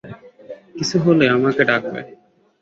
কিছু 0.75 0.95
হলে 1.05 1.25
আমাকে 1.35 1.61
ডাকবে। 1.69 1.99